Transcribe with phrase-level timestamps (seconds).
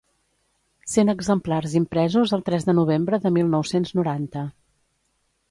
[0.93, 4.47] Cent exemplars impresos el tres de novembre de mil nou-cents noranta.